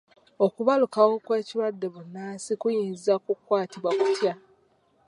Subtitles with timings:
[0.45, 4.33] Okubalukawo kw'ekirwadde bbunansi kuyinza kukwatibwa kutya?